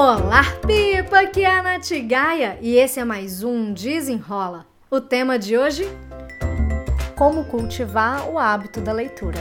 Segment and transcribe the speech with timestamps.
[0.00, 1.22] Olá, Pipa!
[1.22, 4.64] Aqui é a Nath Gaia e esse é mais um Desenrola.
[4.88, 5.88] O tema de hoje:
[7.16, 9.40] Como cultivar o hábito da leitura.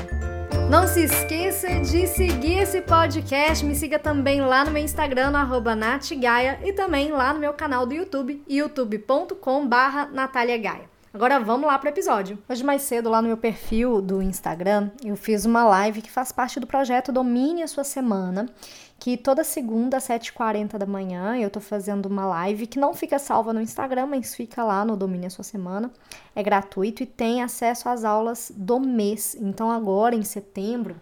[0.67, 3.63] Não se esqueça de seguir esse podcast.
[3.63, 7.85] Me siga também lá no meu Instagram, no natgaia, e também lá no meu canal
[7.85, 10.97] do YouTube, youtube.com.br Natália Gaia.
[11.17, 12.37] Agora vamos lá para o episódio.
[12.47, 16.31] Hoje mais cedo lá no meu perfil do Instagram, eu fiz uma live que faz
[16.31, 18.45] parte do projeto Domine a sua semana,
[19.07, 23.17] que toda segunda às 7h40 da manhã eu tô fazendo uma live que não fica
[23.17, 25.89] salva no Instagram, mas fica lá no Domine a sua semana.
[26.35, 29.33] É gratuito e tem acesso às aulas do mês.
[29.39, 30.97] Então agora em setembro,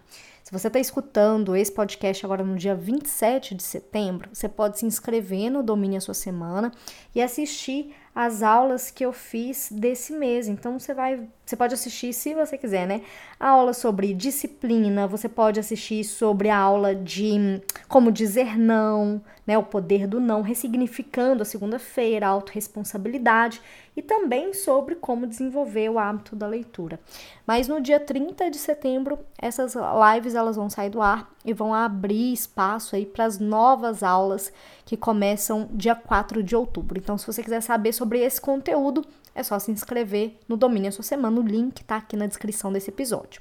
[0.46, 4.86] se você está escutando esse podcast agora no dia 27 de setembro, você pode se
[4.86, 6.70] inscrever no Domine a Sua Semana
[7.12, 10.46] e assistir as aulas que eu fiz desse mês.
[10.46, 13.02] Então você vai, você pode assistir se você quiser, né?
[13.40, 17.60] A aula sobre disciplina, você pode assistir sobre a aula de
[17.96, 19.56] como dizer não, né?
[19.56, 23.58] O poder do não, ressignificando a segunda-feira, a autorresponsabilidade
[23.96, 27.00] e também sobre como desenvolver o hábito da leitura.
[27.46, 31.72] Mas no dia 30 de setembro, essas lives elas vão sair do ar e vão
[31.72, 34.52] abrir espaço aí para as novas aulas
[34.84, 36.98] que começam dia 4 de outubro.
[36.98, 40.92] Então, se você quiser saber sobre esse conteúdo, é só se inscrever no Domínio a
[40.92, 41.40] Sua Semana.
[41.40, 43.40] O link está aqui na descrição desse episódio.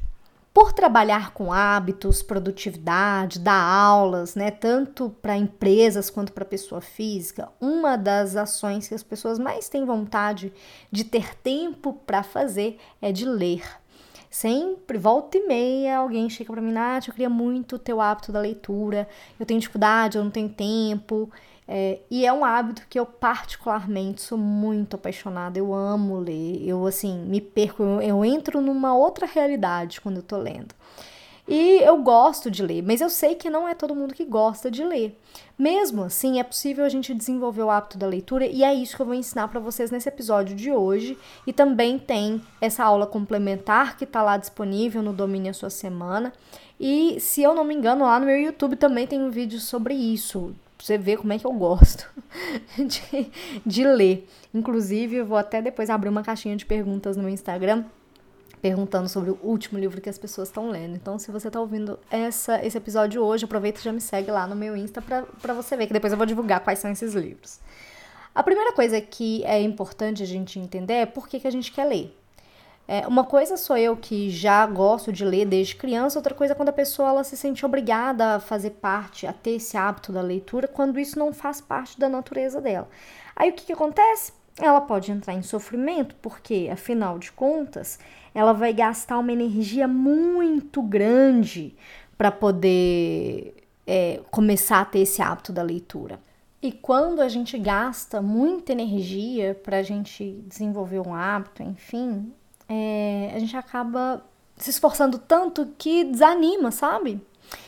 [0.56, 7.50] Por trabalhar com hábitos, produtividade, dar aulas, né, tanto para empresas quanto para pessoa física,
[7.60, 10.54] uma das ações que as pessoas mais têm vontade
[10.90, 13.64] de ter tempo para fazer é de ler.
[14.38, 18.42] Sempre, volta e meia, alguém chega para mim, Nath, eu queria muito o hábito da
[18.42, 19.08] leitura,
[19.40, 21.32] eu tenho dificuldade, eu não tenho tempo.
[21.66, 26.86] É, e é um hábito que eu particularmente sou muito apaixonada, eu amo ler, eu
[26.86, 30.76] assim, me perco, eu, eu entro numa outra realidade quando eu tô lendo.
[31.48, 34.72] E eu gosto de ler, mas eu sei que não é todo mundo que gosta
[34.72, 35.20] de ler.
[35.58, 39.02] Mesmo assim, é possível a gente desenvolver o hábito da leitura e é isso que
[39.02, 41.18] eu vou ensinar para vocês nesse episódio de hoje.
[41.46, 46.34] E também tem essa aula complementar que está lá disponível no Domínio a Sua Semana.
[46.80, 49.94] E se eu não me engano, lá no meu YouTube também tem um vídeo sobre
[49.94, 50.54] isso.
[50.80, 52.10] Você ver como é que eu gosto
[52.76, 53.32] de,
[53.66, 54.28] de ler.
[54.54, 57.86] Inclusive, eu vou até depois abrir uma caixinha de perguntas no Instagram
[58.66, 60.96] perguntando sobre o último livro que as pessoas estão lendo.
[60.96, 64.48] Então, se você está ouvindo essa, esse episódio hoje, aproveita e já me segue lá
[64.48, 67.60] no meu Insta para você ver, que depois eu vou divulgar quais são esses livros.
[68.34, 71.72] A primeira coisa que é importante a gente entender é por que, que a gente
[71.72, 72.18] quer ler.
[72.88, 76.56] É, uma coisa sou eu que já gosto de ler desde criança, outra coisa é
[76.56, 80.24] quando a pessoa ela se sente obrigada a fazer parte, a ter esse hábito da
[80.24, 82.90] leitura, quando isso não faz parte da natureza dela.
[83.36, 84.34] Aí o que, que acontece?
[84.60, 88.00] Ela pode entrar em sofrimento, porque afinal de contas,
[88.34, 91.76] ela vai gastar uma energia muito grande
[92.18, 93.54] para poder
[93.86, 96.20] é, começar a ter esse hábito da leitura.
[96.62, 102.32] E quando a gente gasta muita energia para a gente desenvolver um hábito, enfim,
[102.68, 104.26] é, a gente acaba
[104.58, 107.22] se esforçando tanto que desanima, sabe?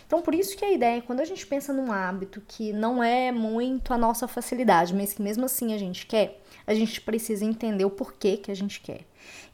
[0.05, 3.31] Então, por isso que a ideia, quando a gente pensa num hábito que não é
[3.31, 7.85] muito a nossa facilidade, mas que mesmo assim a gente quer, a gente precisa entender
[7.85, 9.01] o porquê que a gente quer.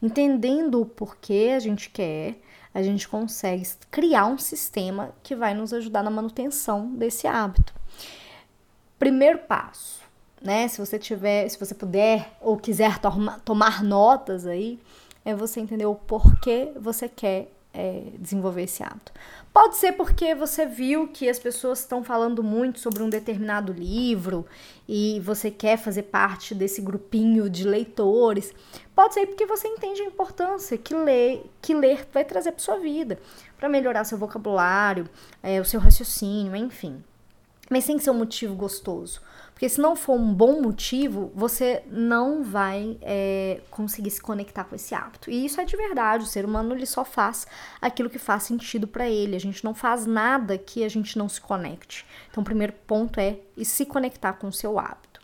[0.02, 2.36] Entendendo o porquê a gente quer,
[2.72, 7.72] a gente consegue criar um sistema que vai nos ajudar na manutenção desse hábito.
[8.98, 10.00] Primeiro passo,
[10.42, 10.66] né?
[10.68, 14.78] Se você tiver, se você puder ou quiser toma, tomar notas aí,
[15.24, 19.12] é você entender o porquê você quer é, desenvolver esse hábito.
[19.52, 24.46] Pode ser porque você viu que as pessoas estão falando muito sobre um determinado livro
[24.88, 28.54] e você quer fazer parte desse grupinho de leitores.
[28.94, 32.78] Pode ser porque você entende a importância que ler, que ler vai trazer para sua
[32.78, 33.18] vida,
[33.58, 35.08] para melhorar seu vocabulário,
[35.42, 37.02] é, o seu raciocínio, enfim.
[37.70, 39.20] Mas tem que ser um motivo gostoso.
[39.52, 44.74] Porque se não for um bom motivo, você não vai é, conseguir se conectar com
[44.74, 45.30] esse hábito.
[45.30, 46.24] E isso é de verdade.
[46.24, 47.46] O ser humano ele só faz
[47.80, 49.36] aquilo que faz sentido para ele.
[49.36, 52.04] A gente não faz nada que a gente não se conecte.
[52.30, 55.20] Então, o primeiro ponto é se conectar com o seu hábito.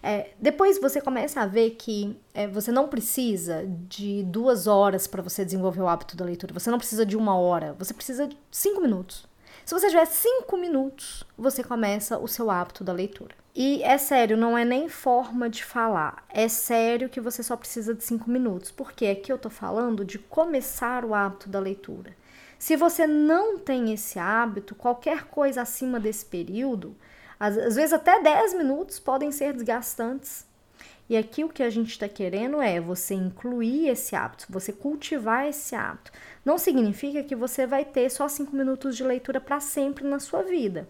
[0.00, 5.20] É, depois você começa a ver que é, você não precisa de duas horas para
[5.20, 6.54] você desenvolver o hábito da leitura.
[6.54, 7.74] Você não precisa de uma hora.
[7.80, 9.26] Você precisa de cinco minutos.
[9.66, 13.34] Se você tiver cinco minutos, você começa o seu hábito da leitura.
[13.52, 16.24] E é sério, não é nem forma de falar.
[16.28, 20.20] É sério que você só precisa de cinco minutos, porque aqui eu tô falando de
[20.20, 22.16] começar o hábito da leitura.
[22.56, 26.94] Se você não tem esse hábito, qualquer coisa acima desse período,
[27.38, 30.45] às, às vezes até 10 minutos podem ser desgastantes.
[31.08, 35.46] E aqui o que a gente está querendo é você incluir esse hábito, você cultivar
[35.46, 36.10] esse hábito.
[36.44, 40.42] Não significa que você vai ter só cinco minutos de leitura para sempre na sua
[40.42, 40.88] vida.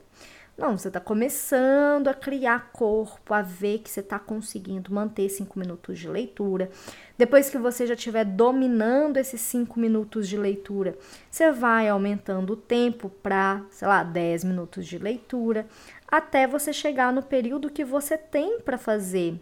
[0.57, 5.59] Não, você está começando a criar corpo, a ver que você está conseguindo manter cinco
[5.59, 6.71] minutos de leitura.
[7.19, 10.97] Depois que você já estiver dominando esses cinco minutos de leitura,
[11.31, 15.67] você vai aumentando o tempo para, sei lá, 10 minutos de leitura,
[16.09, 19.39] até você chegar no período que você tem para fazer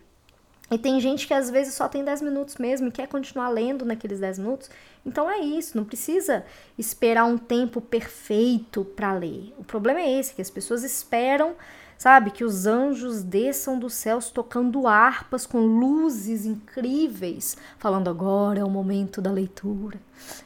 [0.70, 3.84] e tem gente que às vezes só tem 10 minutos mesmo e quer continuar lendo
[3.84, 4.70] naqueles 10 minutos.
[5.04, 6.44] Então é isso, não precisa
[6.78, 9.54] esperar um tempo perfeito para ler.
[9.58, 11.54] O problema é esse, que as pessoas esperam,
[11.98, 18.64] sabe, que os anjos desçam dos céus tocando harpas com luzes incríveis, falando agora é
[18.64, 20.00] o momento da leitura.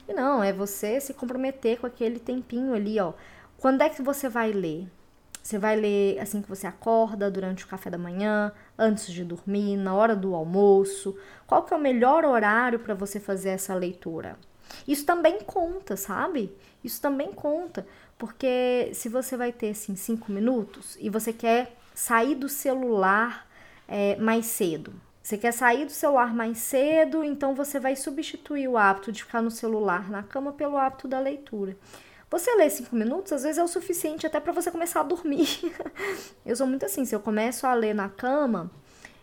[0.08, 3.12] E não, é você se comprometer com aquele tempinho ali, ó.
[3.56, 4.88] Quando é que você vai ler?
[5.48, 9.78] Você vai ler assim que você acorda, durante o café da manhã, antes de dormir,
[9.78, 11.16] na hora do almoço.
[11.46, 14.36] Qual que é o melhor horário para você fazer essa leitura?
[14.86, 16.54] Isso também conta, sabe?
[16.84, 17.86] Isso também conta,
[18.18, 23.48] porque se você vai ter assim cinco minutos e você quer sair do celular
[23.88, 24.92] é, mais cedo,
[25.22, 29.40] você quer sair do celular mais cedo, então você vai substituir o hábito de ficar
[29.40, 31.74] no celular na cama pelo hábito da leitura.
[32.30, 35.48] Você ler cinco minutos, às vezes é o suficiente até para você começar a dormir.
[36.44, 38.70] eu sou muito assim, se eu começo a ler na cama,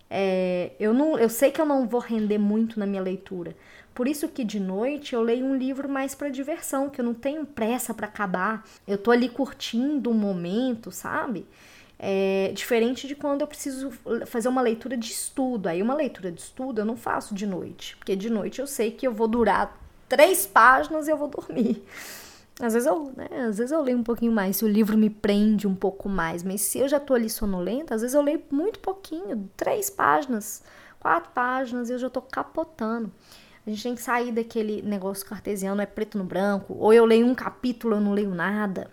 [0.10, 3.56] é, eu, não, eu sei que eu não vou render muito na minha leitura.
[3.94, 7.14] Por isso que de noite eu leio um livro mais para diversão, que eu não
[7.14, 8.66] tenho pressa para acabar.
[8.88, 11.46] Eu tô ali curtindo o momento, sabe?
[11.98, 13.92] É diferente de quando eu preciso
[14.26, 15.68] fazer uma leitura de estudo.
[15.68, 18.92] Aí uma leitura de estudo eu não faço de noite, porque de noite eu sei
[18.92, 19.80] que eu vou durar
[20.10, 21.84] três páginas e eu vou dormir.
[22.62, 25.10] Às vezes eu, né, às vezes eu leio um pouquinho mais, se o livro me
[25.10, 28.42] prende um pouco mais, mas se eu já tô ali sonolenta, às vezes eu leio
[28.50, 30.64] muito pouquinho, três páginas,
[31.00, 33.12] quatro páginas e eu já tô capotando.
[33.66, 37.26] A gente tem que sair daquele negócio cartesiano, é preto no branco, ou eu leio
[37.26, 38.90] um capítulo, eu não leio nada.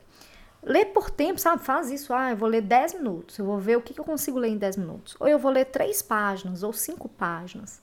[0.63, 1.63] Lê por tempo, sabe?
[1.63, 2.15] Faz isso.
[2.15, 4.49] Ah, eu vou ler 10 minutos, eu vou ver o que, que eu consigo ler
[4.49, 5.17] em 10 minutos.
[5.21, 7.83] Ou eu vou ler três páginas, ou cinco páginas,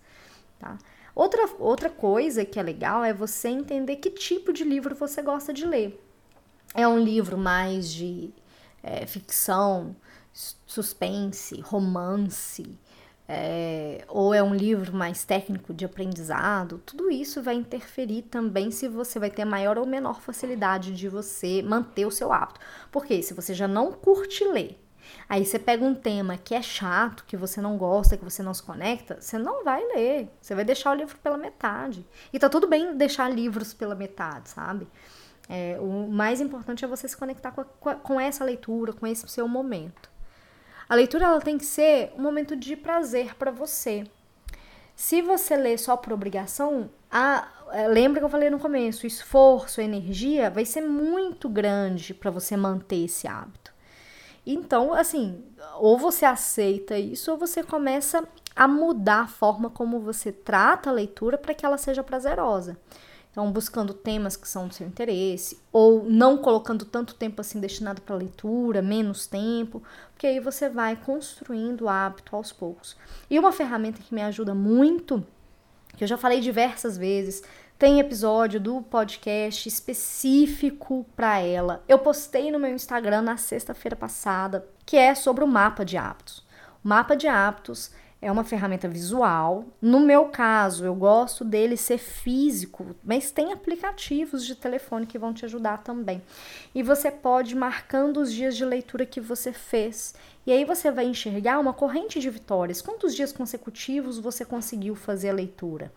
[0.57, 0.77] tá?
[1.19, 5.51] Outra, outra coisa que é legal é você entender que tipo de livro você gosta
[5.51, 6.01] de ler.
[6.73, 8.29] É um livro mais de
[8.81, 9.93] é, ficção,
[10.65, 12.79] suspense, romance,
[13.27, 18.87] é, ou é um livro mais técnico de aprendizado, tudo isso vai interferir também se
[18.87, 22.61] você vai ter maior ou menor facilidade de você manter o seu hábito.
[22.89, 24.79] Porque se você já não curte ler,
[25.27, 28.53] Aí você pega um tema que é chato, que você não gosta, que você não
[28.53, 30.29] se conecta, você não vai ler.
[30.41, 32.05] Você vai deixar o livro pela metade.
[32.31, 34.87] E tá tudo bem deixar livros pela metade, sabe?
[35.47, 39.27] É, o mais importante é você se conectar com, a, com essa leitura, com esse
[39.27, 40.09] seu momento.
[40.87, 44.05] A leitura ela tem que ser um momento de prazer para você.
[44.95, 49.07] Se você lê só por obrigação, a, é, lembra que eu falei no começo, o
[49.07, 53.68] esforço, a energia vai ser muito grande para você manter esse hábito.
[54.51, 55.43] Então, assim,
[55.77, 60.93] ou você aceita isso ou você começa a mudar a forma como você trata a
[60.93, 62.75] leitura para que ela seja prazerosa.
[63.29, 68.01] Então, buscando temas que são do seu interesse, ou não colocando tanto tempo assim destinado
[68.01, 72.97] para leitura, menos tempo, porque aí você vai construindo o hábito aos poucos.
[73.29, 75.23] E uma ferramenta que me ajuda muito,
[75.95, 77.43] que eu já falei diversas vezes,
[77.79, 81.81] tem episódio do podcast específico para ela.
[81.87, 86.45] Eu postei no meu Instagram na sexta-feira passada, que é sobre o mapa de hábitos.
[86.83, 87.89] O mapa de hábitos
[88.21, 89.63] é uma ferramenta visual.
[89.81, 95.33] No meu caso, eu gosto dele ser físico, mas tem aplicativos de telefone que vão
[95.33, 96.21] te ajudar também.
[96.75, 100.13] E você pode ir marcando os dias de leitura que você fez.
[100.45, 102.81] E aí você vai enxergar uma corrente de vitórias.
[102.81, 105.93] Quantos dias consecutivos você conseguiu fazer a leitura?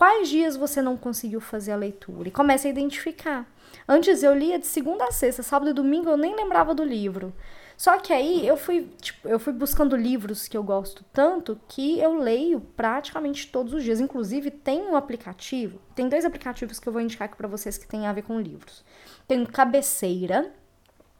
[0.00, 2.26] Quais dias você não conseguiu fazer a leitura?
[2.26, 3.46] E comece a identificar.
[3.86, 7.34] Antes eu lia de segunda a sexta, sábado e domingo eu nem lembrava do livro.
[7.76, 12.00] Só que aí eu fui, tipo, eu fui buscando livros que eu gosto tanto que
[12.00, 14.00] eu leio praticamente todos os dias.
[14.00, 17.86] Inclusive, tem um aplicativo, tem dois aplicativos que eu vou indicar aqui para vocês que
[17.86, 18.82] tem a ver com livros.
[19.28, 20.50] Tem o Cabeceira.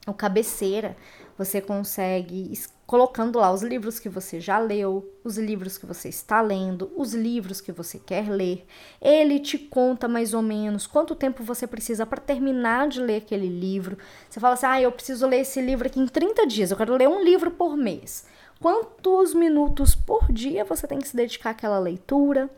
[0.07, 0.97] O Cabeceira,
[1.37, 2.53] você consegue
[2.87, 7.15] colocando lá os livros que você já leu, os livros que você está lendo, os
[7.15, 8.67] livros que você quer ler.
[9.01, 13.49] Ele te conta mais ou menos quanto tempo você precisa para terminar de ler aquele
[13.49, 13.97] livro.
[14.29, 16.97] Você fala assim: "Ah, eu preciso ler esse livro aqui em 30 dias, eu quero
[16.97, 18.27] ler um livro por mês".
[18.61, 22.51] Quantos minutos por dia você tem que se dedicar àquela leitura?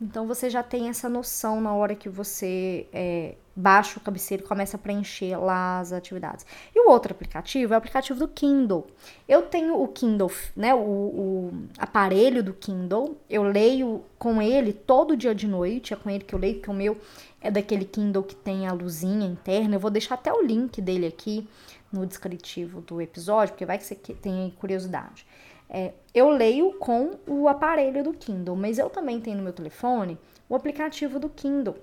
[0.00, 4.46] Então você já tem essa noção na hora que você é, baixa o cabeceiro e
[4.46, 6.46] começa a preencher lá as atividades.
[6.74, 8.86] E o outro aplicativo é o aplicativo do Kindle.
[9.28, 15.16] Eu tenho o Kindle, né, o, o aparelho do Kindle, eu leio com ele todo
[15.16, 16.96] dia de noite, é com ele que eu leio, que o meu
[17.40, 19.74] é daquele Kindle que tem a luzinha interna.
[19.74, 21.48] Eu vou deixar até o link dele aqui
[21.92, 25.26] no descritivo do episódio, porque vai que você tem curiosidade.
[25.68, 30.16] É, eu leio com o aparelho do Kindle, mas eu também tenho no meu telefone
[30.48, 31.76] o aplicativo do Kindle.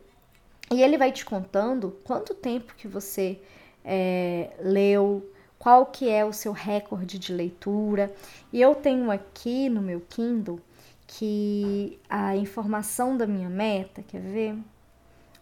[0.72, 3.40] E ele vai te contando quanto tempo que você
[3.84, 5.30] é, leu,
[5.60, 8.14] qual que é o seu recorde de leitura.
[8.52, 10.60] E eu tenho aqui no meu Kindle
[11.08, 14.58] que a informação da minha meta, quer ver?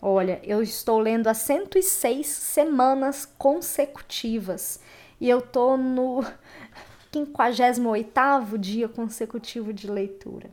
[0.01, 4.81] Olha, eu estou lendo há 106 semanas consecutivas
[5.19, 6.21] e eu tô no
[7.13, 10.49] 58º dia consecutivo de leitura.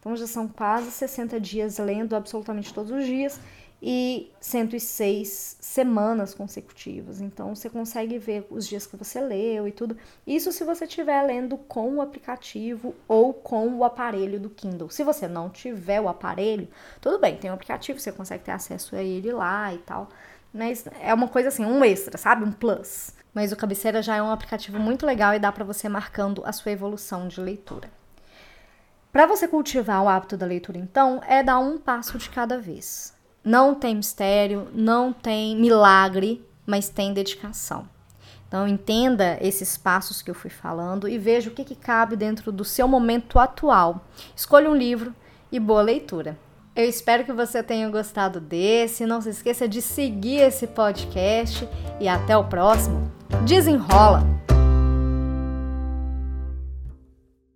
[0.00, 3.38] Então já são quase 60 dias lendo absolutamente todos os dias
[3.80, 7.20] e 106 semanas consecutivas.
[7.20, 9.96] Então você consegue ver os dias que você leu e tudo.
[10.26, 14.90] Isso se você estiver lendo com o aplicativo ou com o aparelho do Kindle.
[14.90, 16.68] Se você não tiver o aparelho,
[17.00, 20.08] tudo bem, tem um aplicativo, você consegue ter acesso a ele lá e tal.
[20.52, 22.44] Mas é uma coisa assim, um extra, sabe?
[22.44, 23.12] Um plus.
[23.34, 26.52] Mas o Cabeceira já é um aplicativo muito legal e dá para você marcando a
[26.52, 27.90] sua evolução de leitura.
[29.12, 33.17] Para você cultivar o hábito da leitura, então, é dar um passo de cada vez.
[33.48, 37.88] Não tem mistério, não tem milagre, mas tem dedicação.
[38.46, 42.52] Então entenda esses passos que eu fui falando e veja o que, que cabe dentro
[42.52, 44.04] do seu momento atual.
[44.36, 45.14] Escolha um livro
[45.50, 46.38] e boa leitura.
[46.76, 49.06] Eu espero que você tenha gostado desse.
[49.06, 51.66] Não se esqueça de seguir esse podcast
[51.98, 53.10] e até o próximo.
[53.46, 54.57] Desenrola!